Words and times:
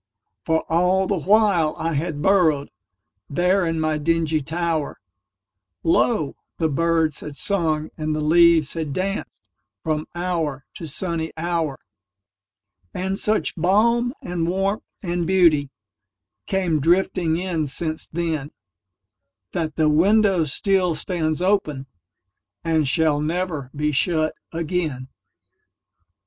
For 0.43 0.63
all 0.67 1.05
the 1.05 1.19
while 1.19 1.75
I 1.77 1.93
had 1.93 2.23
burrowedThere 2.23 3.69
in 3.69 3.79
my 3.79 3.99
dingy 3.99 4.41
tower, 4.41 4.99
Lo! 5.83 6.35
the 6.57 6.69
birds 6.69 7.19
had 7.19 7.35
sung 7.35 7.91
and 7.99 8.15
the 8.15 8.19
leaves 8.19 8.73
had 8.73 8.93
dancedFrom 8.93 10.05
hour 10.15 10.65
to 10.73 10.87
sunny 10.87 11.31
hour. 11.37 11.77
And 12.95 13.19
such 13.19 13.55
balm 13.55 14.15
and 14.23 14.47
warmth 14.49 14.81
and 15.03 15.27
beautyCame 15.27 16.79
drifting 16.81 17.37
in 17.37 17.67
since 17.67 18.07
then, 18.07 18.49
That 19.51 19.75
the 19.75 19.87
window 19.87 20.45
still 20.45 20.95
stands 20.95 21.41
openAnd 21.41 22.87
shall 22.87 23.21
never 23.21 23.69
be 23.75 23.91
shut 23.91 24.33
again. 24.51 25.09